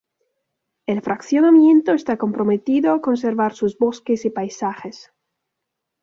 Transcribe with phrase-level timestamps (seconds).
[0.87, 5.13] El fraccionamiento esta comprometido a conservar sus bosques y paisajes.